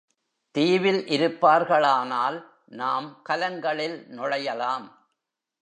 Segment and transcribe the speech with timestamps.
[0.55, 2.45] தீவில் இருப்பார்களானால்
[2.67, 4.85] நாம் கலங்களில் நுழையலாம்.